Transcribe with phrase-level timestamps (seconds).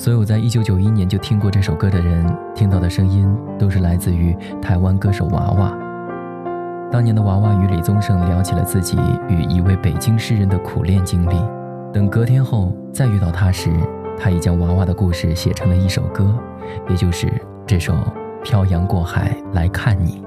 [0.00, 5.76] 所有在一九九一年就听过这首歌的人，听到的声音都是来自于台湾歌手娃娃。
[6.90, 8.96] 当年的娃娃与李宗盛聊起了自己
[9.28, 11.36] 与一位北京诗人的苦恋经历。
[11.92, 13.70] 等隔天后再遇到他时，
[14.18, 16.34] 他已将娃娃的故事写成了一首歌，
[16.88, 17.30] 也就是
[17.66, 17.92] 这首
[18.42, 20.24] 《漂洋过海来看你》。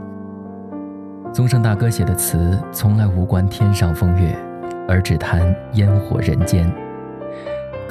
[1.34, 4.38] 宗盛大哥写的词从来无关天上风月，
[4.88, 6.72] 而只谈烟火人间。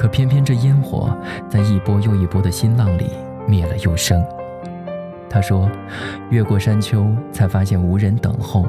[0.03, 1.17] 可偏偏这烟火
[1.49, 3.09] 在一波又一波的新浪里
[3.47, 4.21] 灭了又生。
[5.29, 5.71] 他说
[6.29, 8.67] ：“越过山丘，才发现无人等候。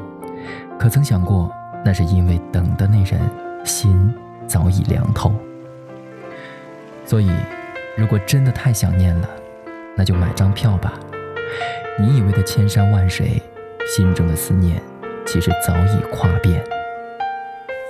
[0.79, 1.51] 可曾想过，
[1.85, 3.21] 那是因为等的那人
[3.65, 4.15] 心
[4.47, 5.35] 早已凉透。
[7.05, 7.29] 所以，
[7.97, 9.29] 如果真的太想念了，
[9.97, 10.93] 那就买张票吧。
[11.99, 13.43] 你以为的千山万水，
[13.89, 14.81] 心中的思念
[15.27, 16.63] 其实早已跨遍。”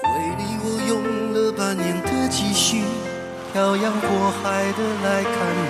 [0.03, 2.84] 为你，我用了半年的积蓄。
[3.55, 4.09] 漂洋过
[4.43, 5.69] 海的来看你，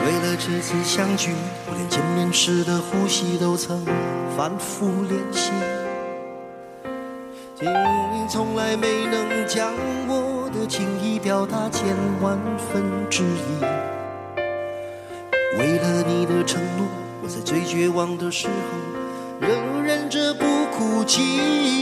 [0.00, 1.34] 为了这次相聚，
[1.66, 3.84] 我连见面时的呼吸都曾
[4.34, 5.52] 反复练习。
[7.60, 9.74] 你从来没能将
[10.08, 11.84] 我的情意表达千
[12.22, 13.60] 万分之一。
[15.58, 16.88] 为了你的承诺，
[17.22, 18.52] 我在最绝望的时候
[19.38, 21.81] 仍忍着不哭泣。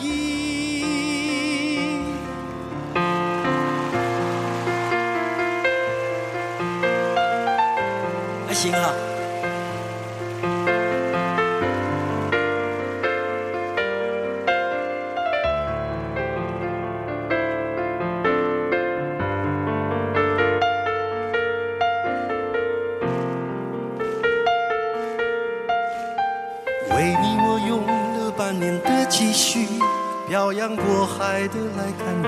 [8.61, 8.93] 行哈。
[26.95, 29.65] 为你，我用了半年的积蓄，
[30.27, 32.27] 漂洋过海的来看你。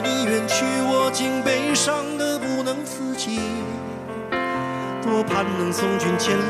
[0.00, 2.32] 你远去，我竟悲伤的。
[2.84, 3.38] 自己
[5.02, 6.42] 多盼能送君千里，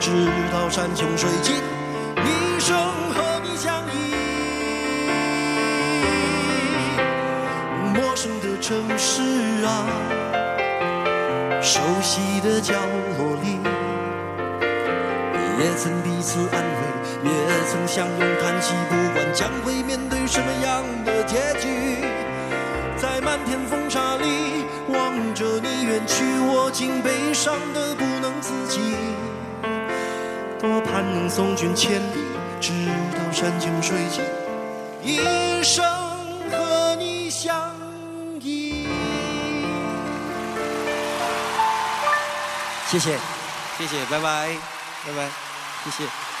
[0.00, 0.10] 直
[0.50, 1.54] 到山穷水尽，
[2.24, 2.74] 一生
[3.12, 3.94] 和你相依。
[7.94, 9.20] 陌生的城市
[9.66, 9.68] 啊，
[11.60, 12.74] 熟悉的角
[13.18, 13.58] 落里，
[15.60, 17.30] 也曾彼此安慰，也
[17.66, 18.72] 曾相拥叹息。
[18.88, 21.68] 不管将会面对什么样的结局，
[22.96, 24.64] 在漫天风沙里。
[24.88, 28.80] 望着你远去，我竟悲伤的不能自己。
[30.60, 32.24] 多盼能送君千里，
[32.60, 32.72] 直
[33.12, 34.24] 到山穷水尽，
[35.02, 35.84] 一生
[36.50, 37.72] 和你相
[38.40, 38.86] 依。
[42.88, 43.18] 谢谢，
[43.76, 44.56] 谢谢，拜拜，
[45.04, 45.28] 拜拜，
[45.84, 46.35] 谢谢。